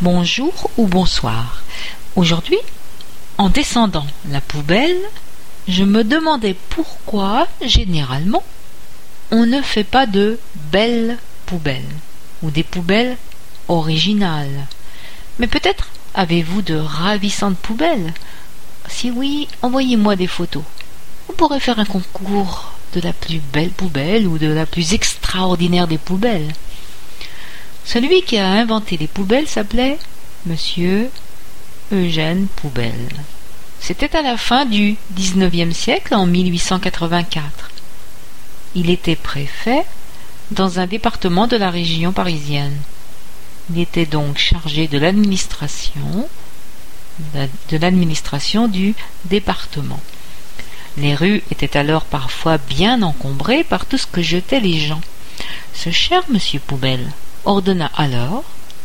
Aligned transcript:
bonjour 0.00 0.70
ou 0.76 0.86
bonsoir. 0.86 1.62
Aujourd'hui, 2.16 2.58
en 3.38 3.48
descendant 3.48 4.06
la 4.30 4.40
poubelle, 4.40 5.00
je 5.68 5.84
me 5.84 6.04
demandais 6.04 6.54
pourquoi, 6.70 7.48
généralement, 7.62 8.42
on 9.30 9.46
ne 9.46 9.62
fait 9.62 9.84
pas 9.84 10.06
de 10.06 10.38
belles 10.70 11.16
poubelles 11.46 11.82
ou 12.42 12.50
des 12.50 12.62
poubelles 12.62 13.16
originales. 13.68 14.66
Mais 15.38 15.46
peut-être 15.46 15.88
avez-vous 16.14 16.62
de 16.62 16.76
ravissantes 16.76 17.58
poubelles 17.58 18.12
Si 18.88 19.10
oui, 19.10 19.48
envoyez-moi 19.62 20.16
des 20.16 20.26
photos. 20.26 20.64
On 21.28 21.32
pourrait 21.32 21.60
faire 21.60 21.78
un 21.78 21.84
concours 21.84 22.72
de 22.94 23.00
la 23.00 23.12
plus 23.12 23.40
belle 23.52 23.70
poubelle 23.70 24.26
ou 24.26 24.38
de 24.38 24.46
la 24.46 24.66
plus 24.66 24.94
extraordinaire 24.94 25.88
des 25.88 25.98
poubelles. 25.98 26.52
Celui 27.86 28.22
qui 28.22 28.36
a 28.36 28.50
inventé 28.50 28.96
les 28.96 29.06
poubelles 29.06 29.46
s'appelait 29.46 29.98
Monsieur 30.44 31.08
Eugène 31.92 32.48
Poubelle. 32.56 33.12
C'était 33.78 34.16
à 34.16 34.22
la 34.22 34.36
fin 34.36 34.64
du 34.64 34.96
XIXe 35.14 35.74
siècle, 35.74 36.16
en 36.16 36.26
1884. 36.26 37.70
Il 38.74 38.90
était 38.90 39.14
préfet 39.14 39.84
dans 40.50 40.80
un 40.80 40.86
département 40.88 41.46
de 41.46 41.56
la 41.56 41.70
région 41.70 42.10
parisienne. 42.10 42.76
Il 43.72 43.80
était 43.80 44.04
donc 44.04 44.36
chargé 44.36 44.88
de 44.88 44.98
l'administration 44.98 46.28
de 47.70 47.76
l'administration 47.78 48.66
du 48.66 48.94
département. 49.26 50.00
Les 50.98 51.14
rues 51.14 51.42
étaient 51.52 51.76
alors 51.76 52.04
parfois 52.04 52.58
bien 52.58 53.00
encombrées 53.02 53.62
par 53.62 53.86
tout 53.86 53.96
ce 53.96 54.06
que 54.08 54.22
jetaient 54.22 54.60
les 54.60 54.80
gens. 54.80 55.00
Ce 55.72 55.90
cher 55.90 56.22
monsieur 56.28 56.58
Poubelle 56.58 57.12
ordonna 57.46 57.90
alors 57.96 58.44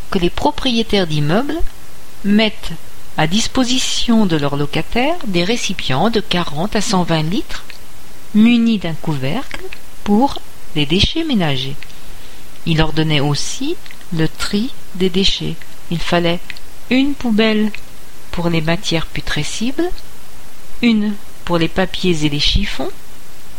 que 0.10 0.20
les 0.20 0.30
propriétaires 0.30 1.08
d'immeubles 1.08 1.58
mettent 2.24 2.72
à 3.18 3.28
disposition 3.28 4.26
de 4.26 4.38
leurs 4.38 4.56
locataires 4.56 5.18
des 5.28 5.44
récipients 5.44 6.09
de 6.09 6.20
40 6.20 6.76
à 6.76 6.81
120 6.81 7.23
litres 7.23 7.64
munis 8.34 8.78
d'un 8.78 8.94
couvercle 8.94 9.64
pour 10.03 10.40
les 10.76 10.86
déchets 10.86 11.26
ménagers. 11.26 11.76
Il 12.66 12.81
ordonnait 12.81 13.20
aussi 13.20 13.76
le 14.14 14.28
tri 14.28 14.72
des 14.96 15.09
déchets. 15.09 15.56
Il 15.90 16.00
fallait 16.00 16.40
une 16.90 17.14
poubelle 17.14 17.72
pour 18.31 18.50
les 18.50 18.62
matières 18.62 19.08
putrescibles, 19.08 19.90
une 20.81 21.14
pour 21.44 21.58
les 21.58 21.68
papiers 21.68 22.25
et 22.25 22.30
les 22.30 22.40
chiffons, 22.40 22.90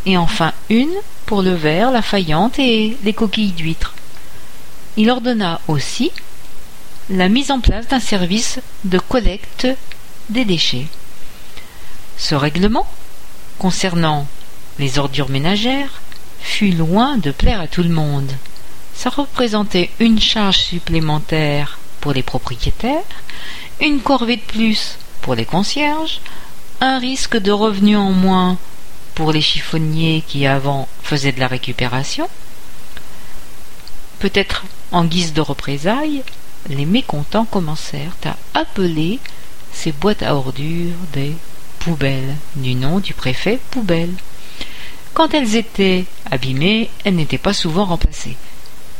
et 0.05 0.17
enfin 0.17 0.53
une 0.69 0.93
pour 1.25 1.41
le 1.41 1.53
verre, 1.53 1.91
la 1.91 2.01
faïente 2.01 2.59
et 2.59 2.97
les 3.03 3.13
coquilles 3.13 3.51
d'huîtres. 3.51 3.92
Il 4.95 5.09
ordonna 5.09 5.59
aussi 5.67 6.11
la 7.09 7.27
mise 7.27 7.51
en 7.51 7.59
place 7.59 7.87
d'un 7.87 7.99
service 7.99 8.59
de 8.83 8.99
collecte 8.99 9.67
des 10.29 10.45
déchets. 10.45 10.87
Ce 12.17 12.35
règlement, 12.35 12.87
concernant 13.57 14.27
les 14.79 14.99
ordures 14.99 15.29
ménagères, 15.29 16.01
fut 16.39 16.71
loin 16.71 17.17
de 17.17 17.31
plaire 17.31 17.59
à 17.59 17.67
tout 17.67 17.83
le 17.83 17.89
monde. 17.89 18.31
Ça 18.93 19.09
représentait 19.09 19.89
une 19.99 20.19
charge 20.19 20.59
supplémentaire 20.59 21.79
pour 21.99 22.13
les 22.13 22.23
propriétaires, 22.23 23.01
une 23.81 23.99
corvée 23.99 24.37
de 24.37 24.41
plus 24.41 24.97
pour 25.21 25.35
les 25.35 25.45
concierges, 25.45 26.21
un 26.81 26.99
risque 26.99 27.37
de 27.37 27.51
revenus 27.51 27.97
en 27.97 28.11
moins 28.11 28.57
pour 29.15 29.31
les 29.31 29.41
chiffonniers 29.41 30.23
qui 30.27 30.45
avant 30.45 30.87
faisaient 31.01 31.31
de 31.31 31.39
la 31.39 31.47
récupération. 31.47 32.29
Peut-être 34.23 34.63
en 34.93 35.03
guise 35.03 35.33
de 35.33 35.41
représailles, 35.41 36.23
les 36.69 36.85
mécontents 36.85 37.43
commencèrent 37.43 38.15
à 38.23 38.37
appeler 38.57 39.19
ces 39.73 39.91
boîtes 39.91 40.23
à 40.23 40.33
ordures 40.33 40.95
des 41.11 41.33
poubelles, 41.79 42.37
du 42.55 42.73
nom 42.73 42.99
du 42.99 43.13
préfet 43.13 43.59
Poubelle. 43.71 44.13
Quand 45.13 45.33
elles 45.33 45.57
étaient 45.57 46.05
abîmées, 46.31 46.89
elles 47.03 47.17
n'étaient 47.17 47.37
pas 47.37 47.51
souvent 47.51 47.83
remplacées. 47.83 48.37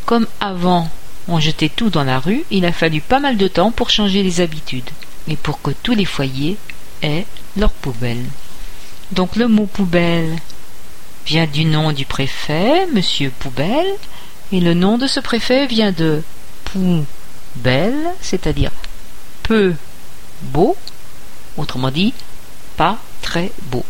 Comme 0.05 0.27
avant 0.41 0.91
on 1.29 1.39
jetait 1.39 1.69
tout 1.69 1.89
dans 1.89 2.03
la 2.03 2.19
rue, 2.19 2.43
il 2.51 2.65
a 2.65 2.73
fallu 2.73 2.99
pas 2.99 3.21
mal 3.21 3.37
de 3.37 3.47
temps 3.47 3.71
pour 3.71 3.91
changer 3.91 4.23
les 4.23 4.41
habitudes 4.41 4.89
et 5.29 5.37
pour 5.37 5.61
que 5.61 5.71
tous 5.71 5.95
les 5.95 6.03
foyers 6.03 6.57
aient 7.01 7.25
leur 7.55 7.71
poubelle. 7.71 8.25
Donc 9.13 9.37
le 9.37 9.47
mot 9.47 9.67
poubelle 9.67 10.35
vient 11.25 11.47
du 11.47 11.63
nom 11.63 11.93
du 11.93 12.03
préfet, 12.03 12.87
monsieur 12.87 13.29
Poubelle, 13.39 13.95
et 14.53 14.59
le 14.59 14.75
nom 14.75 14.99
de 14.99 15.07
ce 15.07 15.19
préfet 15.19 15.65
vient 15.65 15.91
de 15.91 16.21
poubelle, 16.65 18.11
c'est-à-dire 18.21 18.69
peu 19.41 19.73
beau, 20.43 20.77
autrement 21.57 21.89
dit, 21.89 22.13
pas 22.77 22.99
très 23.23 23.51
beau. 23.63 23.83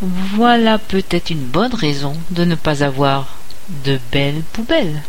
Voilà 0.00 0.78
peut-être 0.78 1.30
une 1.30 1.44
bonne 1.44 1.74
raison 1.74 2.16
de 2.30 2.44
ne 2.44 2.56
pas 2.56 2.82
avoir 2.82 3.36
de 3.84 4.00
belles 4.10 4.42
poubelles. 4.52 5.02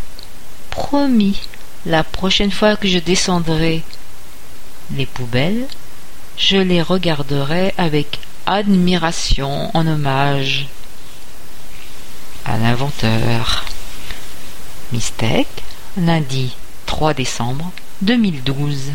Promis, 0.70 1.42
la 1.88 2.04
prochaine 2.04 2.52
fois 2.52 2.76
que 2.76 2.88
je 2.88 3.00
descendrai 3.00 3.82
les 4.96 5.08
poubelles, 5.08 5.66
je 6.38 6.58
les 6.58 6.84
regarderai 6.84 7.74
avec 7.80 8.20
admiration 8.46 9.76
en 9.76 9.88
hommage 9.88 10.68
à 12.46 12.58
l'inventeur. 12.60 13.66
Mistake, 14.92 15.48
lundi 15.98 16.56
3 16.86 17.14
décembre 17.14 17.72
2012. 18.02 18.92